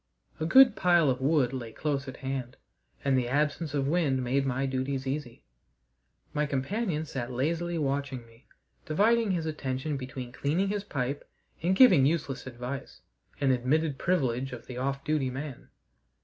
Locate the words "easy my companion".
5.05-7.05